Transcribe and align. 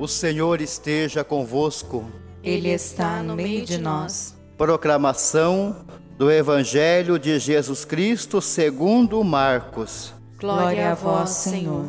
O 0.00 0.08
Senhor 0.08 0.62
esteja 0.62 1.22
convosco. 1.22 2.10
Ele 2.42 2.70
está 2.70 3.22
no 3.22 3.36
meio 3.36 3.66
de 3.66 3.76
nós. 3.76 4.34
Proclamação 4.56 5.84
do 6.16 6.30
Evangelho 6.30 7.18
de 7.18 7.38
Jesus 7.38 7.84
Cristo 7.84 8.40
segundo 8.40 9.22
Marcos. 9.22 10.14
Glória 10.38 10.92
a 10.92 10.94
vós, 10.94 11.28
Senhor. 11.28 11.84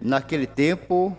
Naquele 0.00 0.46
tempo, 0.46 1.16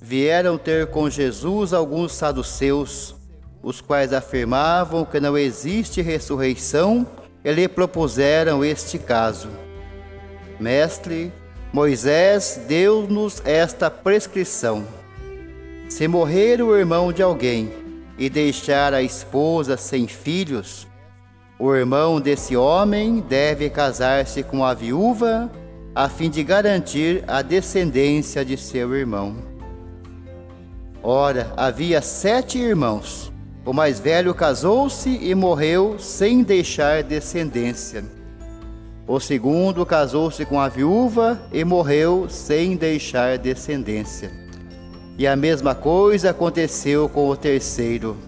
vieram 0.00 0.56
ter 0.56 0.86
com 0.86 1.10
Jesus 1.10 1.74
alguns 1.74 2.14
saduceus, 2.14 3.16
os 3.62 3.82
quais 3.82 4.14
afirmavam 4.14 5.04
que 5.04 5.20
não 5.20 5.36
existe 5.36 6.00
ressurreição 6.00 7.06
e 7.44 7.52
lhe 7.52 7.68
propuseram 7.68 8.64
este 8.64 8.98
caso. 8.98 9.50
Mestre, 10.58 11.30
Moisés 11.72 12.60
deu-nos 12.66 13.42
esta 13.44 13.90
prescrição: 13.90 14.84
se 15.88 16.08
morrer 16.08 16.62
o 16.62 16.76
irmão 16.76 17.12
de 17.12 17.22
alguém 17.22 17.70
e 18.18 18.30
deixar 18.30 18.94
a 18.94 19.02
esposa 19.02 19.76
sem 19.76 20.06
filhos, 20.06 20.86
o 21.58 21.74
irmão 21.74 22.20
desse 22.20 22.56
homem 22.56 23.20
deve 23.20 23.68
casar-se 23.68 24.42
com 24.42 24.64
a 24.64 24.72
viúva 24.72 25.50
a 25.94 26.08
fim 26.08 26.30
de 26.30 26.42
garantir 26.44 27.24
a 27.26 27.42
descendência 27.42 28.44
de 28.44 28.56
seu 28.56 28.94
irmão. 28.94 29.36
Ora, 31.02 31.52
havia 31.56 32.00
sete 32.00 32.58
irmãos. 32.58 33.32
O 33.64 33.72
mais 33.72 34.00
velho 34.00 34.34
casou-se 34.34 35.10
e 35.10 35.34
morreu 35.34 35.98
sem 35.98 36.42
deixar 36.42 37.02
descendência. 37.02 38.17
O 39.08 39.18
segundo 39.18 39.86
casou-se 39.86 40.44
com 40.44 40.60
a 40.60 40.68
viúva 40.68 41.40
e 41.50 41.64
morreu 41.64 42.28
sem 42.28 42.76
deixar 42.76 43.38
descendência. 43.38 44.30
E 45.16 45.26
a 45.26 45.34
mesma 45.34 45.74
coisa 45.74 46.28
aconteceu 46.28 47.08
com 47.08 47.26
o 47.26 47.34
terceiro. 47.34 48.18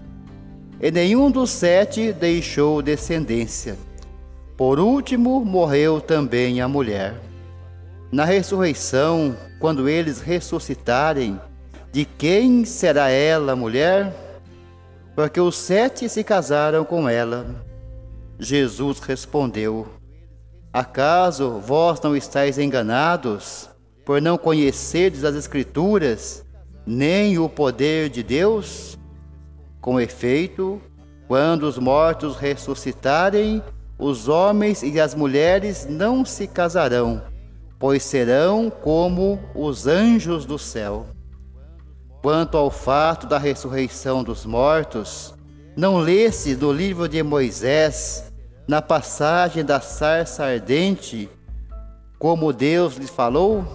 E 0.81 0.89
nenhum 0.89 1.29
dos 1.29 1.51
sete 1.51 2.11
deixou 2.11 2.81
descendência. 2.81 3.77
Por 4.57 4.79
último, 4.79 5.45
morreu 5.45 6.01
também 6.01 6.61
a 6.61 6.67
mulher. 6.67 7.13
Na 8.11 8.25
ressurreição, 8.25 9.37
quando 9.59 9.87
eles 9.87 10.19
ressuscitarem, 10.19 11.39
de 11.91 12.05
quem 12.05 12.65
será 12.65 13.07
ela 13.09 13.55
mulher? 13.55 14.11
Porque 15.15 15.39
os 15.39 15.55
sete 15.55 16.09
se 16.09 16.23
casaram 16.23 16.83
com 16.83 17.07
ela. 17.07 17.45
Jesus 18.39 18.99
respondeu: 18.99 20.00
Acaso 20.73 21.59
vós 21.59 21.99
não 21.99 22.15
estáis 22.15 22.57
enganados, 22.57 23.69
por 24.05 24.21
não 24.21 24.37
conhecerdes 24.37 25.25
as 25.25 25.35
Escrituras, 25.35 26.45
nem 26.85 27.37
o 27.37 27.49
poder 27.49 28.09
de 28.09 28.23
Deus? 28.23 28.97
Com 29.81 29.99
efeito, 29.99 30.81
quando 31.27 31.63
os 31.63 31.77
mortos 31.77 32.37
ressuscitarem, 32.37 33.61
os 33.99 34.29
homens 34.29 34.81
e 34.81 34.97
as 34.97 35.13
mulheres 35.13 35.85
não 35.89 36.23
se 36.23 36.47
casarão, 36.47 37.21
pois 37.77 38.01
serão 38.01 38.69
como 38.69 39.39
os 39.53 39.87
anjos 39.87 40.45
do 40.45 40.57
céu. 40.57 41.05
Quanto 42.21 42.55
ao 42.55 42.71
fato 42.71 43.27
da 43.27 43.37
ressurreição 43.37 44.23
dos 44.23 44.45
mortos, 44.45 45.33
não 45.75 45.97
lesse 45.97 46.55
no 46.55 46.71
livro 46.71 47.09
de 47.09 47.21
Moisés 47.21 48.30
na 48.71 48.81
passagem 48.81 49.65
da 49.65 49.81
sarça 49.81 50.45
ardente, 50.45 51.29
como 52.17 52.53
Deus 52.53 52.95
lhe 52.95 53.05
falou: 53.05 53.65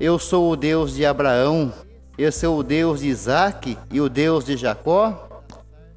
Eu 0.00 0.18
sou 0.18 0.50
o 0.50 0.56
Deus 0.56 0.94
de 0.94 1.06
Abraão, 1.06 1.72
eu 2.18 2.32
sou 2.32 2.58
o 2.58 2.64
Deus 2.64 2.98
de 2.98 3.06
Isaque 3.06 3.78
e 3.92 4.00
o 4.00 4.08
Deus 4.08 4.44
de 4.44 4.56
Jacó? 4.56 5.40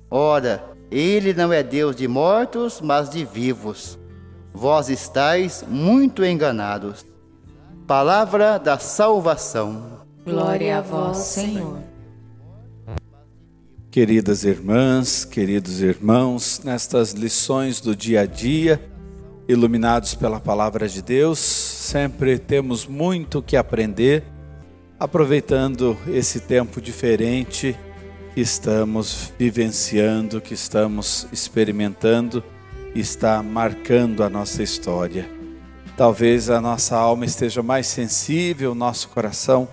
Ora, 0.08 0.64
ele 0.92 1.34
não 1.34 1.52
é 1.52 1.64
Deus 1.64 1.96
de 1.96 2.08
mortos, 2.08 2.80
mas 2.80 3.10
de 3.10 3.26
vivos. 3.26 3.98
Vós 4.54 4.88
estáis 4.88 5.66
muito 5.68 6.24
enganados. 6.24 7.04
Palavra 7.88 8.60
da 8.60 8.78
salvação. 8.78 10.04
Glória 10.24 10.78
a 10.78 10.82
vós, 10.82 11.18
Senhor. 11.18 11.80
Queridas 13.92 14.46
irmãs, 14.46 15.26
queridos 15.26 15.82
irmãos, 15.82 16.62
nestas 16.64 17.12
lições 17.12 17.82
do 17.82 17.94
dia 17.94 18.22
a 18.22 18.26
dia, 18.26 18.82
iluminados 19.50 20.16
pela 20.16 20.40
palavra 20.40 20.88
de 20.88 21.02
Deus, 21.02 21.40
sempre 21.40 22.40
temos 22.40 22.88
muito 22.88 23.42
que 23.42 23.58
aprender, 23.58 24.24
aproveitando 24.98 25.98
esse 26.08 26.40
tempo 26.40 26.80
diferente 26.80 27.78
que 28.34 28.40
estamos 28.40 29.34
vivenciando, 29.38 30.40
que 30.40 30.54
estamos 30.54 31.28
experimentando, 31.30 32.42
está 32.96 33.44
marcando 33.44 34.24
a 34.24 34.30
nossa 34.30 34.64
história. 34.64 35.30
Talvez 35.98 36.50
a 36.50 36.62
nossa 36.62 36.96
alma 36.96 37.26
esteja 37.26 37.62
mais 37.62 37.88
sensível, 37.88 38.74
nosso 38.74 39.10
coração 39.10 39.68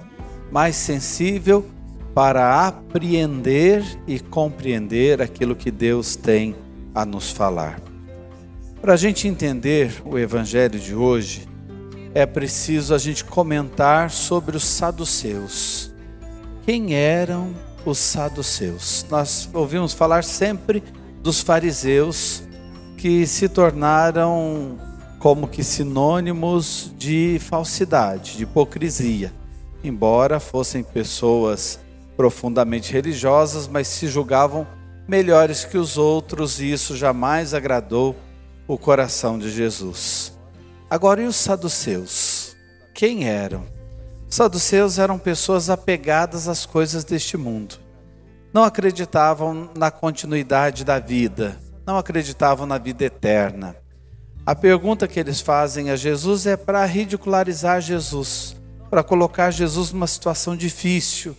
mais 0.50 0.74
sensível 0.74 1.77
para 2.18 2.66
apreender 2.66 3.84
e 4.04 4.18
compreender 4.18 5.22
aquilo 5.22 5.54
que 5.54 5.70
Deus 5.70 6.16
tem 6.16 6.56
a 6.92 7.06
nos 7.06 7.30
falar. 7.30 7.80
Para 8.82 8.94
a 8.94 8.96
gente 8.96 9.28
entender 9.28 10.02
o 10.04 10.18
Evangelho 10.18 10.80
de 10.80 10.96
hoje, 10.96 11.48
é 12.12 12.26
preciso 12.26 12.92
a 12.92 12.98
gente 12.98 13.24
comentar 13.24 14.10
sobre 14.10 14.56
os 14.56 14.64
saduceus. 14.64 15.94
Quem 16.64 16.92
eram 16.92 17.54
os 17.86 17.98
saduceus? 17.98 19.06
Nós 19.08 19.48
ouvimos 19.54 19.92
falar 19.92 20.24
sempre 20.24 20.82
dos 21.22 21.40
fariseus 21.40 22.42
que 22.96 23.28
se 23.28 23.48
tornaram 23.48 24.76
como 25.20 25.46
que 25.46 25.62
sinônimos 25.62 26.92
de 26.98 27.38
falsidade, 27.38 28.38
de 28.38 28.42
hipocrisia, 28.42 29.32
embora 29.84 30.40
fossem 30.40 30.82
pessoas 30.82 31.78
profundamente 32.18 32.92
religiosas, 32.92 33.68
mas 33.68 33.86
se 33.86 34.08
julgavam 34.08 34.66
melhores 35.06 35.64
que 35.64 35.78
os 35.78 35.96
outros, 35.96 36.60
e 36.60 36.72
isso 36.72 36.96
jamais 36.96 37.54
agradou 37.54 38.16
o 38.66 38.76
coração 38.76 39.38
de 39.38 39.48
Jesus. 39.48 40.36
Agora, 40.90 41.22
e 41.22 41.26
os 41.26 41.36
saduceus? 41.36 42.56
Quem 42.92 43.28
eram? 43.28 43.64
Saduceus 44.28 44.98
eram 44.98 45.16
pessoas 45.16 45.70
apegadas 45.70 46.48
às 46.48 46.66
coisas 46.66 47.04
deste 47.04 47.36
mundo. 47.36 47.76
Não 48.52 48.64
acreditavam 48.64 49.70
na 49.76 49.92
continuidade 49.92 50.84
da 50.84 50.98
vida, 50.98 51.56
não 51.86 51.96
acreditavam 51.96 52.66
na 52.66 52.78
vida 52.78 53.04
eterna. 53.04 53.76
A 54.44 54.56
pergunta 54.56 55.06
que 55.06 55.20
eles 55.20 55.40
fazem 55.40 55.90
a 55.90 55.94
Jesus 55.94 56.46
é 56.46 56.56
para 56.56 56.84
ridicularizar 56.84 57.80
Jesus, 57.80 58.56
para 58.90 59.04
colocar 59.04 59.52
Jesus 59.52 59.92
numa 59.92 60.08
situação 60.08 60.56
difícil 60.56 61.36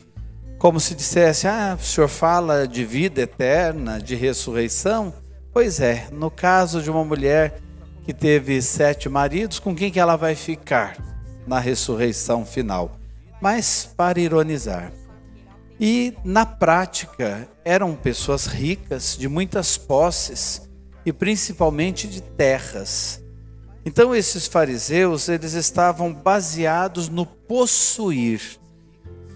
como 0.60 0.80
se 0.80 0.94
dissesse: 0.94 1.48
Ah, 1.48 1.76
o 1.80 1.84
senhor 1.84 2.10
fala 2.10 2.68
de 2.68 2.86
vida 2.86 3.22
eterna, 3.22 4.00
de 4.00 4.14
ressurreição? 4.14 5.14
Pois 5.52 5.80
é, 5.80 6.10
no 6.12 6.30
caso 6.30 6.84
de 6.84 6.92
uma 6.92 7.04
mulher 7.04 7.60
que 8.04 8.14
teve 8.14 8.62
sete 8.62 9.10
maridos, 9.10 9.58
com 9.58 9.74
quem 9.74 9.90
que 9.90 10.00
ela 10.00 10.16
vai 10.16 10.36
ficar 10.36 10.98
na 11.48 11.60
ressurreição 11.60 12.46
final? 12.46 12.92
Mas 13.42 13.90
para 13.98 14.20
ironizar. 14.20 14.92
E 15.80 16.14
na 16.26 16.46
prática 16.46 17.48
eram 17.64 17.96
pessoas 17.96 18.46
ricas, 18.46 19.16
de 19.18 19.30
muitas 19.30 19.78
posses 19.78 20.70
e 21.06 21.14
principalmente 21.14 22.06
de 22.06 22.22
terras. 22.22 23.24
Então 23.86 24.14
esses 24.14 24.46
fariseus, 24.46 25.30
eles 25.30 25.54
estavam 25.54 26.14
baseados 26.14 27.08
no 27.08 27.26
possuir 27.26 28.60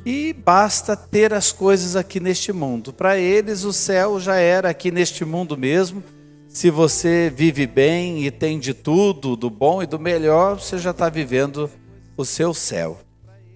e 0.05 0.33
basta 0.33 0.95
ter 0.95 1.33
as 1.33 1.51
coisas 1.51 1.95
aqui 1.95 2.19
neste 2.19 2.51
mundo. 2.51 2.91
Para 2.91 3.17
eles, 3.17 3.63
o 3.63 3.71
céu 3.71 4.19
já 4.19 4.35
era 4.35 4.69
aqui 4.69 4.91
neste 4.91 5.23
mundo 5.23 5.57
mesmo. 5.57 6.03
Se 6.47 6.69
você 6.69 7.31
vive 7.35 7.65
bem 7.65 8.25
e 8.25 8.29
tem 8.29 8.59
de 8.59 8.73
tudo, 8.73 9.35
do 9.35 9.49
bom 9.49 9.81
e 9.81 9.87
do 9.87 9.99
melhor, 9.99 10.59
você 10.59 10.77
já 10.77 10.91
está 10.91 11.09
vivendo 11.09 11.69
o 12.17 12.25
seu 12.25 12.53
céu. 12.53 12.99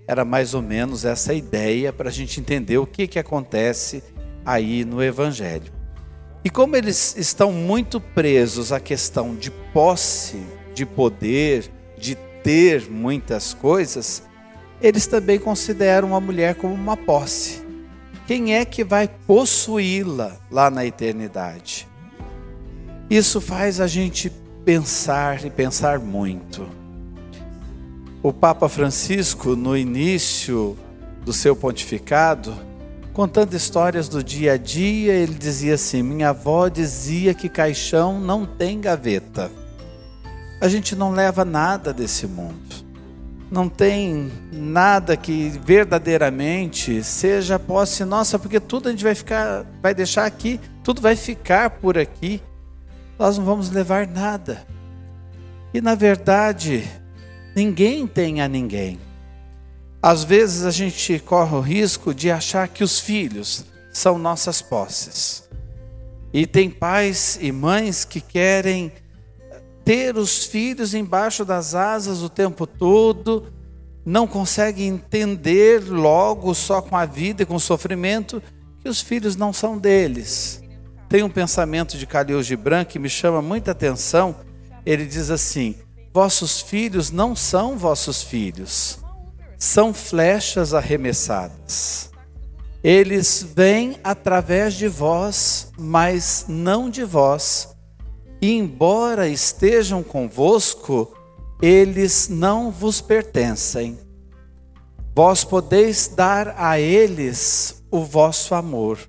Era 0.08 0.24
mais 0.24 0.54
ou 0.54 0.62
menos 0.62 1.04
essa 1.04 1.34
ideia 1.34 1.92
para 1.92 2.10
a 2.10 2.12
gente 2.12 2.40
entender 2.40 2.78
o 2.78 2.88
que, 2.88 3.08
que 3.08 3.20
acontece 3.20 4.02
aí 4.46 4.86
no 4.86 5.04
Evangelho. 5.04 5.72
E 6.44 6.50
como 6.50 6.78
eles 6.78 7.16
estão 7.18 7.52
muito 7.52 8.00
presos 8.00 8.72
à 8.72 8.80
questão 8.80 9.36
de 9.36 9.52
posse, 9.52 10.42
de 10.74 10.86
poder, 10.86 11.70
de 11.98 12.16
ter 12.42 12.90
muitas 12.90 13.54
coisas, 13.54 14.24
eles 14.82 15.08
também 15.08 15.40
consideram 15.40 16.16
a 16.16 16.20
mulher 16.20 16.56
como 16.56 16.74
uma 16.74 16.96
posse. 16.96 17.66
Quem 18.28 18.56
é 18.56 18.66
que 18.66 18.84
vai 18.84 19.08
possuí-la 19.08 20.38
lá 20.52 20.70
na 20.70 20.86
eternidade? 20.86 21.88
Isso 23.10 23.40
faz 23.40 23.80
a 23.80 23.88
gente 23.88 24.30
pensar 24.66 25.46
e 25.46 25.50
pensar 25.50 25.98
muito. 25.98 26.68
O 28.22 28.34
Papa 28.34 28.68
Francisco, 28.68 29.56
no 29.56 29.78
início 29.78 30.78
do 31.24 31.32
seu 31.32 31.56
pontificado, 31.56 32.54
contando 33.14 33.54
histórias 33.54 34.10
do 34.10 34.22
dia 34.22 34.54
a 34.54 34.58
dia, 34.58 35.14
ele 35.14 35.34
dizia 35.34 35.76
assim: 35.76 36.04
Minha 36.04 36.30
avó 36.30 36.68
dizia 36.68 37.34
que 37.34 37.48
caixão 37.48 38.20
não 38.20 38.46
tem 38.46 38.82
gaveta. 38.82 39.50
A 40.60 40.68
gente 40.68 40.96
não 40.96 41.12
leva 41.12 41.46
nada 41.46 41.94
desse 41.94 42.28
mundo. 42.28 42.67
Não 43.50 43.70
tem 43.70 44.32
nada 44.52 45.16
que 45.16 45.50
verdadeiramente 45.64 47.02
seja 47.04 47.58
posse 47.58 48.04
nossa, 48.04 48.38
porque 48.38 48.60
tudo 48.60 48.90
a 48.90 48.92
gente 48.92 49.04
vai 49.04 49.16
ficar, 49.16 49.66
vai 49.82 49.94
deixar 49.94 50.26
aqui, 50.26 50.60
tudo 50.84 51.02
vai 51.02 51.16
ficar 51.16 51.70
por 51.70 51.98
aqui. 51.98 52.42
Nós 53.18 53.38
não 53.38 53.46
vamos 53.46 53.70
levar 53.70 54.06
nada. 54.06 54.68
E 55.74 55.80
na 55.80 55.96
verdade, 55.96 56.84
ninguém 57.56 58.06
tem 58.06 58.42
a 58.42 58.48
ninguém. 58.48 59.00
Às 60.02 60.24
vezes 60.24 60.66
a 60.66 60.72
gente 60.72 61.18
corre 61.20 61.56
o 61.56 61.62
risco 61.62 62.14
de 62.14 62.30
achar 62.30 62.68
que 62.68 62.84
os 62.84 63.00
filhos 63.00 63.66
são 63.92 64.18
nossas 64.18 64.62
posses. 64.62 65.48
E 66.34 66.46
tem 66.46 66.70
pais 66.70 67.40
e 67.42 67.52
mães 67.52 68.04
que 68.04 68.22
querem 68.22 68.92
ter 69.88 70.18
os 70.18 70.44
filhos 70.44 70.94
embaixo 70.94 71.46
das 71.46 71.74
asas 71.74 72.22
o 72.22 72.30
tempo 72.30 72.68
todo, 72.68 73.52
não 74.06 74.28
conseguem 74.28 74.90
entender 74.90 75.82
logo 75.90 76.54
só 76.54 76.82
com 76.82 76.98
a 76.98 77.06
vida 77.06 77.44
e 77.44 77.46
com 77.46 77.56
o 77.56 77.60
sofrimento 77.60 78.44
que 78.82 78.90
os 78.90 79.00
filhos 79.00 79.38
não 79.38 79.54
são 79.54 79.78
deles. 79.78 80.62
Tem 81.08 81.24
um 81.24 81.30
pensamento 81.30 81.98
de 81.98 82.06
Khalil 82.06 82.44
Gibran 82.44 82.84
que 82.84 83.00
me 83.00 83.08
chama 83.08 83.42
muita 83.42 83.72
atenção. 83.72 84.36
Ele 84.86 85.06
diz 85.06 85.32
assim: 85.32 85.76
Vossos 86.14 86.60
filhos 86.60 87.10
não 87.10 87.34
são 87.34 87.78
vossos 87.78 88.22
filhos 88.22 89.00
são 89.58 89.94
flechas 89.94 90.74
arremessadas. 90.74 92.12
Eles 92.84 93.46
vêm 93.56 93.98
através 94.04 94.76
de 94.76 94.88
vós, 94.88 95.72
mas 95.78 96.46
não 96.48 96.90
de 96.90 97.04
vós. 97.04 97.76
E 98.42 98.54
embora 98.54 99.28
estejam 99.28 100.04
convosco, 100.04 101.14
eles 101.62 102.30
não 102.30 102.70
vos 102.72 103.02
pertencem. 103.02 103.98
Vós 105.16 105.44
podeis 105.44 106.08
dar 106.08 106.54
a 106.58 106.80
eles 106.80 107.84
o 107.90 108.04
vosso 108.04 108.54
amor, 108.54 109.00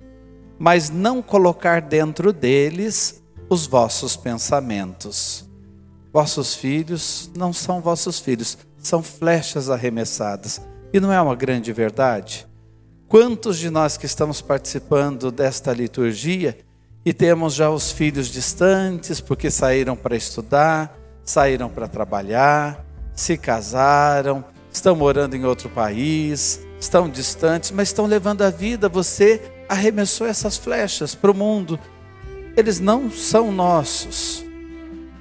mas 0.57 0.89
não 0.89 1.21
colocar 1.21 1.81
dentro 1.81 2.33
deles 2.33 3.23
os 3.47 3.67
vossos 3.67 4.15
pensamentos. 4.15 5.47
Vossos 6.11 6.55
filhos 6.55 7.29
não 7.35 7.53
são 7.53 7.81
vossos 7.81 8.19
filhos, 8.19 8.57
são 8.79 9.03
flechas 9.03 9.69
arremessadas. 9.69 10.59
E 10.91 10.99
não 10.99 11.13
é 11.13 11.21
uma 11.21 11.35
grande 11.35 11.71
verdade? 11.71 12.47
Quantos 13.07 13.59
de 13.59 13.69
nós 13.69 13.95
que 13.95 14.07
estamos 14.07 14.41
participando 14.41 15.31
desta 15.31 15.71
liturgia 15.71 16.57
e 17.05 17.13
temos 17.13 17.53
já 17.53 17.69
os 17.69 17.91
filhos 17.91 18.27
distantes 18.27 19.21
porque 19.21 19.49
saíram 19.49 19.95
para 19.95 20.15
estudar, 20.15 20.97
saíram 21.23 21.69
para 21.69 21.87
trabalhar, 21.87 22.85
se 23.13 23.37
casaram, 23.37 24.43
estão 24.71 24.95
morando 24.95 25.35
em 25.35 25.45
outro 25.45 25.69
país, 25.69 26.61
estão 26.79 27.09
distantes, 27.09 27.71
mas 27.71 27.89
estão 27.89 28.05
levando 28.05 28.41
a 28.41 28.49
vida. 28.49 28.89
Você 28.89 29.41
arremessou 29.67 30.27
essas 30.27 30.57
flechas 30.57 31.15
para 31.15 31.31
o 31.31 31.35
mundo. 31.35 31.79
Eles 32.57 32.79
não 32.79 33.09
são 33.09 33.51
nossos, 33.51 34.43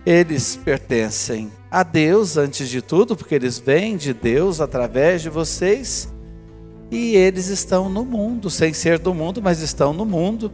eles 0.05 0.57
pertencem 0.57 1.53
a 1.71 1.83
Deus 1.83 2.37
antes 2.37 2.69
de 2.69 2.81
tudo, 2.81 3.15
porque 3.15 3.35
eles 3.35 3.59
vêm 3.59 3.97
de 3.97 4.13
Deus 4.13 4.61
através 4.61 5.23
de 5.23 5.29
vocês 5.29 6.09
e 6.91 7.15
eles 7.15 7.49
estão 7.49 7.89
no 7.89 8.05
mundo, 8.05 8.49
sem 8.49 8.73
ser 8.73 8.99
do 8.99 9.13
mundo, 9.13 9.43
mas 9.43 9.61
estão 9.61 9.93
no 9.93 10.07
mundo 10.07 10.51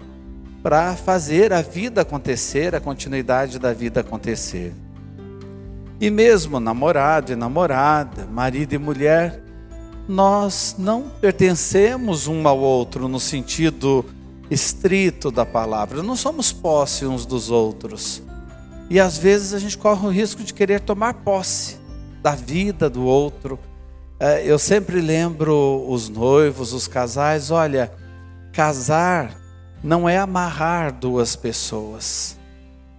para 0.64 0.96
fazer 0.96 1.52
a 1.52 1.60
vida 1.60 2.00
acontecer, 2.00 2.74
a 2.74 2.80
continuidade 2.80 3.58
da 3.58 3.74
vida 3.74 4.00
acontecer. 4.00 4.72
E 6.00 6.08
mesmo 6.08 6.58
namorado 6.58 7.30
e 7.30 7.36
namorada, 7.36 8.24
marido 8.24 8.72
e 8.72 8.78
mulher, 8.78 9.42
nós 10.08 10.74
não 10.78 11.10
pertencemos 11.20 12.26
um 12.26 12.48
ao 12.48 12.58
outro 12.58 13.08
no 13.08 13.20
sentido 13.20 14.06
estrito 14.50 15.30
da 15.30 15.44
palavra, 15.44 16.02
não 16.02 16.16
somos 16.16 16.50
posse 16.50 17.04
uns 17.04 17.26
dos 17.26 17.50
outros. 17.50 18.22
E 18.88 18.98
às 18.98 19.18
vezes 19.18 19.52
a 19.52 19.58
gente 19.58 19.76
corre 19.76 20.06
o 20.06 20.10
risco 20.10 20.42
de 20.42 20.54
querer 20.54 20.80
tomar 20.80 21.12
posse 21.12 21.76
da 22.22 22.34
vida 22.34 22.88
do 22.88 23.04
outro. 23.04 23.58
É, 24.18 24.42
eu 24.46 24.58
sempre 24.58 25.02
lembro 25.02 25.84
os 25.86 26.08
noivos, 26.08 26.72
os 26.72 26.88
casais: 26.88 27.50
olha, 27.50 27.92
casar 28.50 29.43
não 29.84 30.08
é 30.08 30.18
amarrar 30.18 30.92
duas 30.92 31.36
pessoas, 31.36 32.36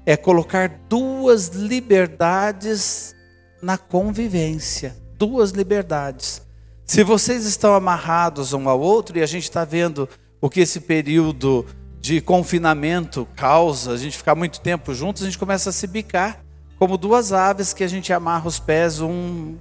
é 0.06 0.16
colocar 0.16 0.70
duas 0.88 1.50
liberdades 1.50 3.14
na 3.62 3.78
convivência 3.78 5.04
duas 5.18 5.52
liberdades. 5.52 6.42
Se 6.86 7.04
vocês 7.04 7.46
estão 7.46 7.74
amarrados 7.74 8.54
um 8.54 8.70
ao 8.70 8.80
outro, 8.80 9.18
e 9.18 9.22
a 9.22 9.26
gente 9.26 9.44
está 9.44 9.66
vendo 9.66 10.08
o 10.40 10.50
que 10.50 10.60
esse 10.60 10.82
período 10.82 11.66
de 12.00 12.22
confinamento 12.22 13.28
causa, 13.36 13.94
a 13.94 13.98
gente 13.98 14.18
ficar 14.18 14.36
muito 14.36 14.60
tempo 14.60 14.94
juntos, 14.94 15.24
a 15.24 15.26
gente 15.26 15.40
começa 15.40 15.72
a 15.72 15.74
se 15.74 15.88
bicar, 15.88 16.42
como 16.78 16.98
duas 16.98 17.34
aves 17.34 17.74
que 17.74 17.84
a 17.84 17.88
gente 17.88 18.14
amarra 18.14 18.48
os 18.48 18.60
pés, 18.60 19.02
um, 19.02 19.56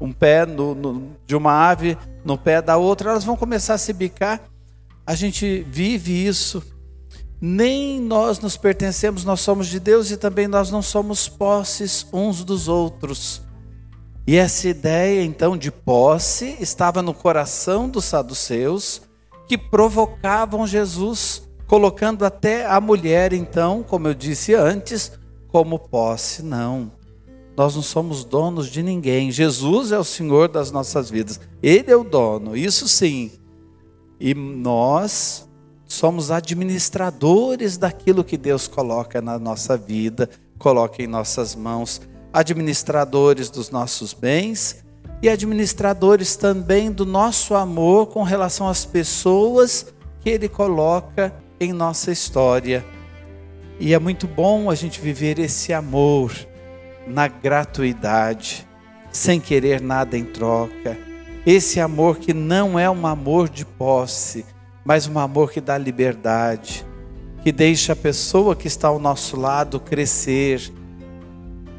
um 0.00 0.12
pé 0.12 0.46
no, 0.46 0.74
no, 0.74 1.16
de 1.26 1.34
uma 1.34 1.52
ave 1.52 1.98
no 2.24 2.38
pé 2.38 2.62
da 2.62 2.76
outra, 2.76 3.10
elas 3.10 3.24
vão 3.24 3.36
começar 3.36 3.74
a 3.74 3.78
se 3.78 3.92
bicar. 3.92 4.40
A 5.06 5.14
gente 5.14 5.66
vive 5.68 6.26
isso. 6.26 6.62
Nem 7.40 8.00
nós 8.00 8.38
nos 8.38 8.56
pertencemos, 8.56 9.24
nós 9.24 9.40
somos 9.40 9.66
de 9.66 9.78
Deus 9.78 10.10
e 10.10 10.16
também 10.16 10.48
nós 10.48 10.70
não 10.70 10.80
somos 10.80 11.28
posses 11.28 12.06
uns 12.12 12.42
dos 12.42 12.68
outros. 12.68 13.42
E 14.26 14.36
essa 14.36 14.68
ideia 14.68 15.22
então 15.22 15.56
de 15.56 15.70
posse 15.70 16.56
estava 16.58 17.02
no 17.02 17.12
coração 17.12 17.88
dos 17.88 18.06
saduceus 18.06 19.02
que 19.46 19.58
provocavam 19.58 20.66
Jesus 20.66 21.42
colocando 21.66 22.24
até 22.24 22.66
a 22.66 22.80
mulher, 22.80 23.32
então, 23.32 23.82
como 23.82 24.08
eu 24.08 24.14
disse 24.14 24.54
antes, 24.54 25.12
como 25.48 25.78
posse. 25.78 26.42
Não. 26.42 26.92
Nós 27.56 27.76
não 27.76 27.82
somos 27.82 28.24
donos 28.24 28.68
de 28.68 28.82
ninguém. 28.82 29.30
Jesus 29.30 29.92
é 29.92 29.98
o 29.98 30.04
Senhor 30.04 30.48
das 30.48 30.70
nossas 30.70 31.10
vidas. 31.10 31.38
Ele 31.62 31.90
é 31.90 31.96
o 31.96 32.04
dono, 32.04 32.56
isso 32.56 32.88
sim. 32.88 33.30
E 34.20 34.34
nós 34.34 35.48
somos 35.86 36.30
administradores 36.30 37.76
daquilo 37.76 38.24
que 38.24 38.36
Deus 38.36 38.66
coloca 38.66 39.20
na 39.20 39.38
nossa 39.38 39.76
vida, 39.76 40.28
coloca 40.58 41.02
em 41.02 41.06
nossas 41.06 41.54
mãos, 41.54 42.00
administradores 42.32 43.50
dos 43.50 43.70
nossos 43.70 44.12
bens 44.12 44.84
e 45.22 45.28
administradores 45.28 46.36
também 46.36 46.90
do 46.90 47.06
nosso 47.06 47.54
amor 47.54 48.08
com 48.08 48.22
relação 48.22 48.68
às 48.68 48.84
pessoas 48.84 49.86
que 50.20 50.30
Ele 50.30 50.48
coloca 50.48 51.34
em 51.60 51.72
nossa 51.72 52.10
história. 52.10 52.84
E 53.78 53.94
é 53.94 53.98
muito 53.98 54.26
bom 54.26 54.70
a 54.70 54.74
gente 54.74 55.00
viver 55.00 55.38
esse 55.38 55.72
amor 55.72 56.32
na 57.06 57.28
gratuidade, 57.28 58.66
sem 59.10 59.40
querer 59.40 59.80
nada 59.80 60.16
em 60.16 60.24
troca. 60.24 61.13
Esse 61.46 61.78
amor 61.80 62.16
que 62.18 62.32
não 62.32 62.78
é 62.78 62.88
um 62.88 63.06
amor 63.06 63.48
de 63.48 63.64
posse, 63.64 64.46
mas 64.84 65.06
um 65.06 65.18
amor 65.18 65.52
que 65.52 65.60
dá 65.60 65.76
liberdade, 65.76 66.86
que 67.42 67.52
deixa 67.52 67.92
a 67.92 67.96
pessoa 67.96 68.56
que 68.56 68.66
está 68.66 68.88
ao 68.88 68.98
nosso 68.98 69.38
lado 69.38 69.78
crescer. 69.78 70.72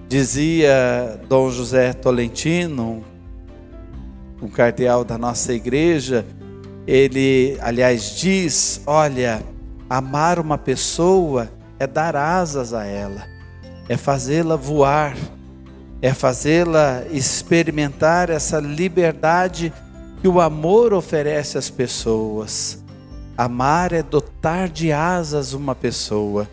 Dizia 0.07 1.19
Dom 1.27 1.49
José 1.49 1.93
Tolentino, 1.93 3.03
um 4.41 4.47
cardeal 4.47 5.03
da 5.03 5.17
nossa 5.17 5.51
igreja, 5.51 6.25
ele, 6.85 7.57
aliás, 7.59 8.15
diz: 8.15 8.81
Olha, 8.85 9.41
Amar 9.87 10.39
uma 10.39 10.57
pessoa 10.57 11.47
é 11.77 11.85
dar 11.85 12.15
asas 12.15 12.73
a 12.73 12.85
ela, 12.85 13.27
é 13.87 13.95
fazê-la 13.95 14.55
voar, 14.55 15.15
é 16.01 16.13
fazê-la 16.13 17.03
experimentar 17.11 18.29
essa 18.29 18.59
liberdade 18.59 19.73
que 20.21 20.27
o 20.27 20.39
amor 20.39 20.93
oferece 20.93 21.57
às 21.57 21.69
pessoas. 21.69 22.83
Amar 23.37 23.91
é 23.93 24.01
dotar 24.01 24.69
de 24.69 24.91
asas 24.91 25.53
uma 25.53 25.75
pessoa. 25.75 26.49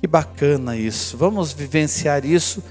Que 0.00 0.06
bacana 0.06 0.76
isso. 0.76 1.16
Vamos 1.16 1.52
vivenciar 1.52 2.24
isso 2.24 2.62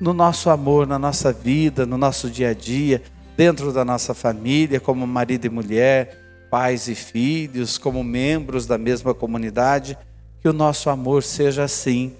no 0.00 0.12
nosso 0.12 0.50
amor, 0.50 0.86
na 0.86 0.98
nossa 0.98 1.32
vida, 1.32 1.86
no 1.86 1.96
nosso 1.96 2.28
dia 2.28 2.50
a 2.50 2.54
dia, 2.54 3.02
dentro 3.36 3.72
da 3.72 3.84
nossa 3.84 4.14
família, 4.14 4.78
como 4.78 5.06
marido 5.06 5.46
e 5.46 5.50
mulher 5.50 6.22
pais 6.52 6.86
e 6.86 6.94
filhos, 6.94 7.78
como 7.78 8.04
membros 8.04 8.66
da 8.66 8.76
mesma 8.76 9.14
comunidade, 9.14 9.96
que 10.38 10.46
o 10.46 10.52
nosso 10.52 10.90
amor 10.90 11.22
seja 11.22 11.64
assim. 11.64 12.12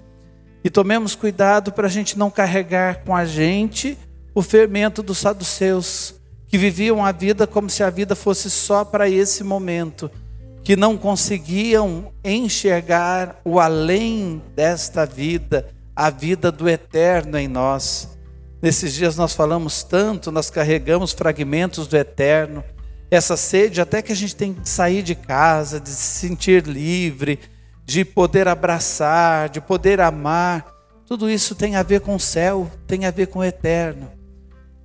E 0.63 0.69
tomemos 0.69 1.15
cuidado 1.15 1.71
para 1.71 1.87
a 1.87 1.89
gente 1.89 2.17
não 2.17 2.31
carregar 2.31 3.03
com 3.03 3.15
a 3.15 3.25
gente 3.25 3.97
o 4.33 4.41
fermento 4.41 5.03
dos 5.03 5.17
saduceus, 5.17 6.15
que 6.47 6.57
viviam 6.57 7.03
a 7.03 7.11
vida 7.11 7.45
como 7.45 7.69
se 7.69 7.83
a 7.83 7.89
vida 7.89 8.15
fosse 8.15 8.49
só 8.49 8.85
para 8.85 9.09
esse 9.09 9.43
momento, 9.43 10.09
que 10.63 10.75
não 10.75 10.97
conseguiam 10.97 12.13
enxergar 12.23 13.39
o 13.43 13.59
além 13.59 14.41
desta 14.55 15.05
vida, 15.05 15.67
a 15.95 16.09
vida 16.09 16.51
do 16.51 16.69
eterno 16.69 17.37
em 17.37 17.47
nós. 17.47 18.09
Nesses 18.61 18.93
dias 18.93 19.17
nós 19.17 19.33
falamos 19.33 19.83
tanto, 19.83 20.31
nós 20.31 20.49
carregamos 20.49 21.11
fragmentos 21.11 21.85
do 21.87 21.97
eterno, 21.97 22.63
essa 23.11 23.35
sede 23.35 23.81
até 23.81 24.01
que 24.01 24.11
a 24.11 24.15
gente 24.15 24.35
tem 24.35 24.53
que 24.53 24.67
sair 24.67 25.03
de 25.03 25.15
casa, 25.15 25.79
de 25.79 25.89
se 25.89 26.19
sentir 26.19 26.65
livre, 26.65 27.39
de 27.85 28.05
poder 28.05 28.47
abraçar, 28.47 29.49
de 29.49 29.59
poder 29.59 29.99
amar. 29.99 30.65
Tudo 31.05 31.29
isso 31.29 31.55
tem 31.55 31.75
a 31.75 31.83
ver 31.83 32.01
com 32.01 32.15
o 32.15 32.19
céu, 32.19 32.69
tem 32.87 33.05
a 33.05 33.11
ver 33.11 33.27
com 33.27 33.39
o 33.39 33.43
eterno. 33.43 34.09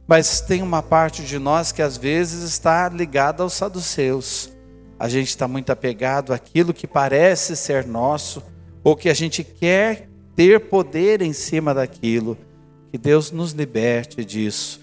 Mas 0.06 0.40
tem 0.40 0.62
uma 0.62 0.82
parte 0.82 1.22
de 1.22 1.38
nós 1.38 1.70
que 1.70 1.82
às 1.82 1.96
vezes 1.96 2.42
está 2.42 2.88
ligada 2.88 3.42
aos 3.42 3.52
saduceus. 3.52 4.50
A 4.98 5.08
gente 5.08 5.28
está 5.28 5.46
muito 5.46 5.70
apegado 5.70 6.32
àquilo 6.32 6.74
que 6.74 6.86
parece 6.86 7.54
ser 7.54 7.86
nosso, 7.86 8.42
ou 8.82 8.96
que 8.96 9.08
a 9.08 9.14
gente 9.14 9.44
quer 9.44 10.08
ter 10.34 10.60
poder 10.60 11.22
em 11.22 11.32
cima 11.32 11.72
daquilo. 11.74 12.36
Que 12.90 12.98
Deus 12.98 13.30
nos 13.30 13.52
liberte 13.52 14.24
disso. 14.24 14.80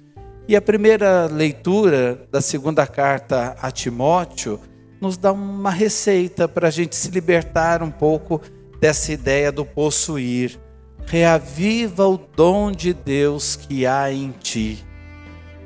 E 0.47 0.55
a 0.55 0.61
primeira 0.61 1.25
leitura 1.25 2.27
da 2.31 2.39
segunda 2.39 2.85
carta 2.85 3.57
a 3.59 3.71
Timóteo 3.71 4.59
nos 5.05 5.17
dá 5.17 5.31
uma 5.31 5.69
receita 5.69 6.47
para 6.47 6.67
a 6.67 6.71
gente 6.71 6.95
se 6.95 7.11
libertar 7.11 7.83
um 7.83 7.91
pouco 7.91 8.41
dessa 8.81 9.13
ideia 9.13 9.51
do 9.51 9.63
possuir. 9.63 10.59
Reaviva 11.05 12.07
o 12.07 12.17
dom 12.17 12.71
de 12.71 12.91
Deus 12.91 13.55
que 13.55 13.85
há 13.85 14.11
em 14.11 14.31
ti. 14.31 14.83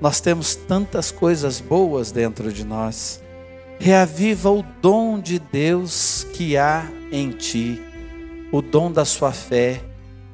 Nós 0.01 0.19
temos 0.19 0.55
tantas 0.55 1.09
coisas 1.09 1.61
boas 1.61 2.11
dentro 2.11 2.51
de 2.51 2.65
nós. 2.65 3.23
Reaviva 3.79 4.51
o 4.51 4.61
dom 4.81 5.17
de 5.17 5.39
Deus 5.39 6.27
que 6.33 6.57
há 6.57 6.85
em 7.09 7.31
ti, 7.31 7.81
o 8.51 8.61
dom 8.61 8.91
da 8.91 9.05
sua 9.05 9.31
fé, 9.31 9.81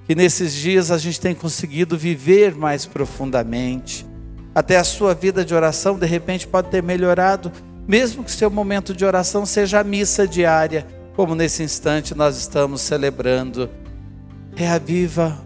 que 0.08 0.16
nesses 0.16 0.52
dias 0.52 0.90
a 0.90 0.98
gente 0.98 1.22
tem 1.22 1.36
conseguido 1.36 1.96
viver 1.96 2.56
mais 2.56 2.88
profundamente 2.88 4.04
até 4.56 4.78
a 4.78 4.86
sua 4.86 5.14
vida 5.14 5.44
de 5.44 5.54
oração 5.54 6.00
de 6.00 6.06
repente 6.06 6.48
pode 6.48 6.70
ter 6.70 6.82
melhorado, 6.82 7.52
mesmo 7.88 8.24
que 8.24 8.32
seu 8.32 8.50
momento 8.50 8.94
de 8.94 9.06
oração 9.06 9.46
seja 9.46 9.80
a 9.80 9.84
missa 9.84 10.28
diária, 10.28 10.86
como 11.16 11.36
nesse 11.36 11.64
instante 11.64 12.16
nós 12.16 12.38
estamos 12.38 12.82
celebrando. 12.82 13.70
Reaviva 14.56 15.38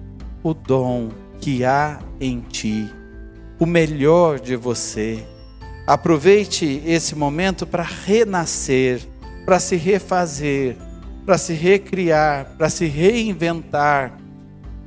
o 0.43 0.53
dom 0.53 1.09
que 1.39 1.63
há 1.63 1.99
em 2.19 2.39
ti, 2.39 2.89
o 3.59 3.65
melhor 3.65 4.39
de 4.39 4.55
você. 4.55 5.23
Aproveite 5.85 6.81
esse 6.85 7.15
momento 7.15 7.65
para 7.65 7.83
renascer, 7.83 9.01
para 9.45 9.59
se 9.59 9.75
refazer, 9.75 10.77
para 11.25 11.37
se 11.37 11.53
recriar, 11.53 12.55
para 12.57 12.69
se 12.69 12.85
reinventar, 12.85 14.17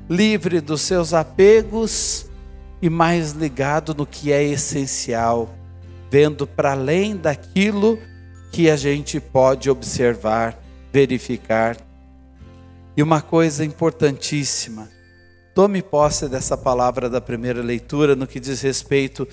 livre 0.09 0.61
dos 0.61 0.83
seus 0.83 1.13
apegos 1.13 2.27
e 2.81 2.89
mais 2.91 3.33
ligado 3.33 3.95
no 3.95 4.07
que 4.07 4.33
é 4.33 4.43
essencial, 4.43 5.51
vendo 6.13 6.47
para 6.47 6.73
além 6.73 7.17
daquilo 7.17 7.99
que 8.53 8.69
a 8.69 8.77
gente 8.77 9.19
pode 9.19 9.71
observar, 9.71 10.63
verificar. 10.93 11.79
E 12.95 13.03
uma 13.03 13.23
coisa 13.23 13.65
importantíssima, 13.65 14.91
tome 15.55 15.81
posse 15.81 16.29
dessa 16.29 16.55
palavra 16.55 17.09
da 17.09 17.19
primeira 17.19 17.63
leitura 17.63 18.15
no 18.15 18.27
que 18.27 18.39
diz 18.39 18.61
respeito 18.61 19.27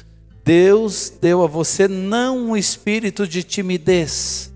Deus 0.45 1.11
deu 1.21 1.43
a 1.43 1.47
você 1.47 1.85
não 1.85 2.37
um 2.37 2.55
espírito 2.55 3.27
de 3.27 3.43
timidez, 3.43 4.49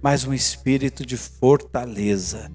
mas 0.00 0.24
um 0.24 0.32
espírito 0.32 1.04
de 1.04 1.18
fortaleza. 1.18 2.50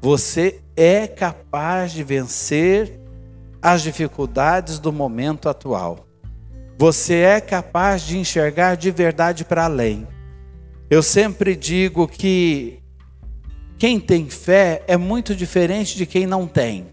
Você 0.00 0.60
é 0.76 1.08
capaz 1.08 1.90
de 1.90 2.04
vencer 2.04 3.00
as 3.60 3.82
dificuldades 3.82 4.78
do 4.78 4.92
momento 4.92 5.48
atual. 5.48 6.06
Você 6.80 7.16
é 7.16 7.42
capaz 7.42 8.00
de 8.00 8.16
enxergar 8.16 8.74
de 8.74 8.90
verdade 8.90 9.44
para 9.44 9.66
além. 9.66 10.08
Eu 10.88 11.02
sempre 11.02 11.54
digo 11.54 12.08
que 12.08 12.78
quem 13.76 14.00
tem 14.00 14.30
fé 14.30 14.82
é 14.86 14.96
muito 14.96 15.36
diferente 15.36 15.94
de 15.94 16.06
quem 16.06 16.26
não 16.26 16.46
tem. 16.46 16.86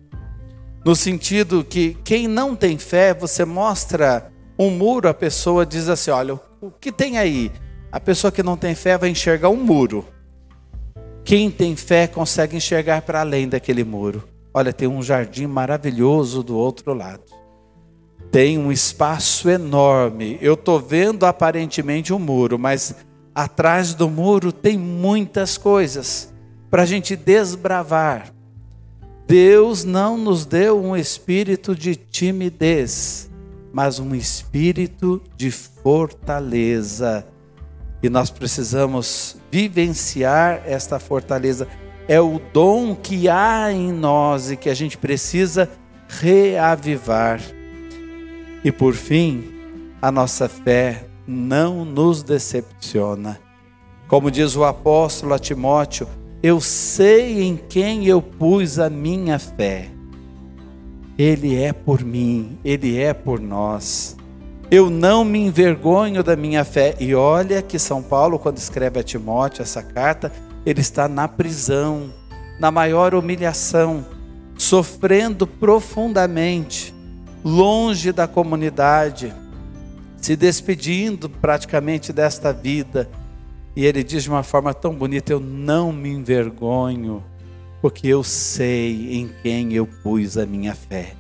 No 0.84 0.94
sentido 0.94 1.64
que 1.64 1.98
quem 2.04 2.28
não 2.28 2.54
tem 2.54 2.78
fé, 2.78 3.14
você 3.14 3.46
mostra 3.46 4.30
um 4.60 4.70
muro, 4.70 5.08
a 5.08 5.14
pessoa 5.14 5.66
diz 5.66 5.88
assim: 5.88 6.12
olha, 6.12 6.38
o 6.60 6.70
que 6.70 6.92
tem 6.92 7.18
aí? 7.18 7.50
A 7.90 7.98
pessoa 8.02 8.30
que 8.30 8.44
não 8.44 8.58
tem 8.58 8.76
fé 8.76 8.98
vai 8.98 9.08
enxergar 9.08 9.48
um 9.48 9.64
muro. 9.64 10.04
Quem 11.24 11.50
tem 11.50 11.78
fé 11.78 12.08
consegue 12.08 12.58
enxergar 12.58 13.04
para 13.04 13.22
além 13.22 13.48
daquele 13.48 13.86
muro. 13.86 14.28
Olha, 14.54 14.74
tem 14.74 14.90
um 14.90 15.02
jardim 15.02 15.48
maravilhoso 15.48 16.44
do 16.44 16.58
outro 16.58 16.94
lado. 16.94 17.47
Tem 18.32 18.58
um 18.58 18.72
espaço 18.72 19.50
enorme. 19.50 20.38
Eu 20.42 20.54
estou 20.54 20.80
vendo 20.80 21.26
aparentemente 21.26 22.14
um 22.14 22.20
muro, 22.20 22.60
mas 22.60 22.96
atrás 23.34 23.94
do 23.94 24.10
muro 24.10 24.52
tem 24.52 24.78
muitas 24.78 25.58
coisas 25.58 26.34
para 26.70 26.84
a 26.84 26.86
gente 26.86 27.16
desbravar. 27.16 28.34
Deus 29.28 29.84
não 29.84 30.18
nos 30.18 30.46
deu 30.46 30.82
um 30.82 30.96
espírito 30.96 31.76
de 31.76 31.96
timidez, 31.96 33.30
mas 33.74 34.00
um 34.00 34.16
espírito 34.16 35.22
de 35.36 35.52
fortaleza. 35.52 37.28
E 38.02 38.10
nós 38.10 38.30
precisamos 38.30 39.38
vivenciar 39.52 40.62
esta 40.66 41.00
fortaleza 41.00 41.68
é 42.08 42.22
o 42.22 42.40
dom 42.54 42.96
que 42.96 43.28
há 43.28 43.72
em 43.72 43.92
nós 43.92 44.50
e 44.50 44.56
que 44.56 44.70
a 44.70 44.74
gente 44.74 44.98
precisa 44.98 45.70
reavivar. 46.08 47.42
E 48.68 48.72
por 48.74 48.96
fim, 48.96 49.46
a 50.02 50.12
nossa 50.12 50.50
fé 50.50 51.06
não 51.26 51.86
nos 51.86 52.22
decepciona. 52.22 53.40
Como 54.10 54.30
diz 54.30 54.58
o 54.58 54.66
apóstolo 54.66 55.34
a 55.34 55.40
Timóteo, 55.40 56.06
eu 56.44 56.60
sei 56.60 57.44
em 57.44 57.56
quem 57.56 58.08
eu 58.08 58.22
pus 58.22 58.78
a 58.78 58.90
minha 58.90 59.40
fé. 59.40 59.88
Ele 61.18 61.56
é 61.56 61.72
por 61.72 62.04
mim, 62.04 62.60
ele 62.62 63.00
é 63.00 63.14
por 63.14 63.40
nós. 63.40 64.18
Eu 64.70 64.90
não 64.90 65.24
me 65.24 65.40
envergonho 65.40 66.22
da 66.22 66.36
minha 66.36 66.66
fé. 66.66 66.94
E 67.00 67.16
olha 67.16 67.62
que 67.62 67.80
São 67.80 68.04
Paulo, 68.04 68.38
quando 68.38 68.58
escreve 68.58 69.00
a 69.00 69.04
Timóteo 69.04 69.62
essa 69.62 69.82
carta, 69.82 70.30
ele 70.66 70.82
está 70.82 71.08
na 71.08 71.26
prisão, 71.26 72.14
na 72.60 72.70
maior 72.70 73.16
humilhação, 73.16 74.06
sofrendo 74.58 75.48
profundamente, 75.48 76.94
longe 77.48 78.12
da 78.12 78.28
comunidade, 78.28 79.34
se 80.18 80.36
despedindo 80.36 81.30
praticamente 81.30 82.12
desta 82.12 82.52
vida. 82.52 83.10
E 83.74 83.86
ele 83.86 84.04
diz 84.04 84.24
de 84.24 84.30
uma 84.30 84.44
forma 84.44 84.74
tão 84.74 84.94
bonita: 84.94 85.32
Eu 85.32 85.40
não 85.40 85.94
me 85.94 86.10
envergonho, 86.10 87.24
porque 87.82 88.08
eu 88.08 88.24
sei 88.24 89.18
em 89.18 89.30
quem 89.42 89.74
eu 89.74 89.88
pus 89.88 90.38
a 90.38 90.46
minha 90.46 90.76
fé. 90.76 91.14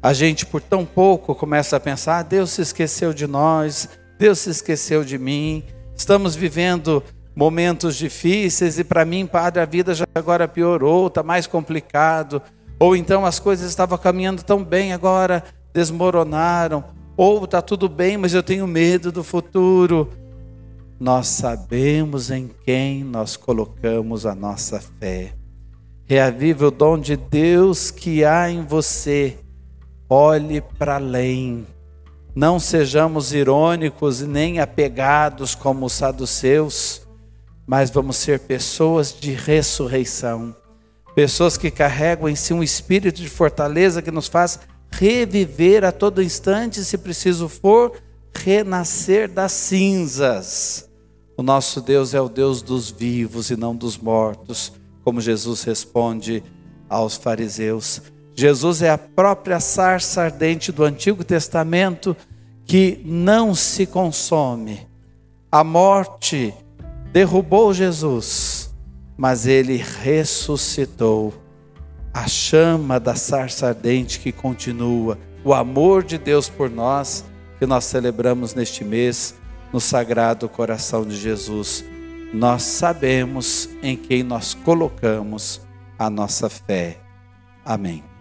A 0.00 0.12
gente, 0.12 0.46
por 0.46 0.60
tão 0.60 0.84
pouco, 0.84 1.34
começa 1.34 1.76
a 1.76 1.80
pensar: 1.80 2.18
ah, 2.18 2.22
Deus 2.22 2.50
se 2.50 2.62
esqueceu 2.62 3.12
de 3.12 3.26
nós, 3.26 3.88
Deus 4.18 4.38
se 4.38 4.50
esqueceu 4.50 5.04
de 5.04 5.18
mim. 5.18 5.64
Estamos 5.96 6.36
vivendo 6.36 7.02
momentos 7.34 7.96
difíceis 7.96 8.78
e 8.78 8.84
para 8.84 9.04
mim, 9.04 9.26
padre, 9.26 9.60
a 9.60 9.64
vida 9.64 9.94
já 9.94 10.04
agora 10.14 10.46
piorou, 10.46 11.08
está 11.08 11.24
mais 11.24 11.48
complicado. 11.48 12.40
Ou 12.78 12.96
então 12.96 13.24
as 13.24 13.38
coisas 13.38 13.68
estavam 13.68 13.96
caminhando 13.96 14.42
tão 14.42 14.64
bem, 14.64 14.92
agora 14.92 15.42
desmoronaram. 15.72 16.84
Ou 17.16 17.44
está 17.44 17.62
tudo 17.62 17.88
bem, 17.88 18.16
mas 18.16 18.34
eu 18.34 18.42
tenho 18.42 18.66
medo 18.66 19.12
do 19.12 19.22
futuro. 19.22 20.10
Nós 20.98 21.28
sabemos 21.28 22.30
em 22.30 22.50
quem 22.64 23.04
nós 23.04 23.36
colocamos 23.36 24.26
a 24.26 24.34
nossa 24.34 24.80
fé. 24.80 25.32
Reavive 26.06 26.66
o 26.66 26.70
dom 26.70 26.98
de 26.98 27.16
Deus 27.16 27.90
que 27.90 28.24
há 28.24 28.50
em 28.50 28.64
você. 28.64 29.38
Olhe 30.08 30.60
para 30.60 30.96
além. 30.96 31.66
Não 32.34 32.58
sejamos 32.58 33.32
irônicos 33.32 34.20
nem 34.20 34.58
apegados 34.58 35.54
como 35.54 35.86
os 35.86 35.92
saduceus 35.92 37.04
mas 37.66 37.90
vamos 37.90 38.16
ser 38.16 38.40
pessoas 38.40 39.14
de 39.18 39.32
ressurreição, 39.32 40.54
pessoas 41.14 41.56
que 41.56 41.70
carregam 41.70 42.28
em 42.28 42.34
si 42.34 42.52
um 42.52 42.62
espírito 42.62 43.20
de 43.20 43.28
fortaleza 43.28 44.02
que 44.02 44.10
nos 44.10 44.26
faz 44.26 44.60
reviver 44.90 45.84
a 45.84 45.92
todo 45.92 46.22
instante, 46.22 46.84
se 46.84 46.96
preciso 46.98 47.48
for, 47.48 47.92
renascer 48.32 49.28
das 49.28 49.52
cinzas. 49.52 50.88
O 51.36 51.42
nosso 51.42 51.80
Deus 51.80 52.14
é 52.14 52.20
o 52.20 52.28
Deus 52.28 52.62
dos 52.62 52.90
vivos 52.90 53.50
e 53.50 53.56
não 53.56 53.74
dos 53.74 53.98
mortos, 53.98 54.72
como 55.02 55.20
Jesus 55.20 55.64
responde 55.64 56.42
aos 56.88 57.16
fariseus. 57.16 58.02
Jesus 58.36 58.82
é 58.82 58.90
a 58.90 58.98
própria 58.98 59.60
sarça 59.60 60.22
ardente 60.22 60.70
do 60.70 60.84
Antigo 60.84 61.24
Testamento 61.24 62.16
que 62.64 63.00
não 63.04 63.54
se 63.54 63.86
consome. 63.86 64.86
A 65.50 65.62
morte 65.62 66.54
derrubou 67.12 67.72
Jesus, 67.74 68.53
mas 69.16 69.46
ele 69.46 69.76
ressuscitou. 69.76 71.34
A 72.12 72.28
chama 72.28 73.00
da 73.00 73.14
sarça 73.16 73.68
ardente 73.68 74.20
que 74.20 74.30
continua, 74.30 75.18
o 75.44 75.52
amor 75.52 76.04
de 76.04 76.16
Deus 76.16 76.48
por 76.48 76.70
nós, 76.70 77.24
que 77.58 77.66
nós 77.66 77.84
celebramos 77.84 78.54
neste 78.54 78.84
mês 78.84 79.34
no 79.72 79.80
Sagrado 79.80 80.48
Coração 80.48 81.04
de 81.04 81.16
Jesus. 81.16 81.84
Nós 82.32 82.62
sabemos 82.62 83.68
em 83.82 83.96
quem 83.96 84.22
nós 84.22 84.54
colocamos 84.54 85.60
a 85.98 86.08
nossa 86.08 86.48
fé. 86.48 86.98
Amém. 87.64 88.13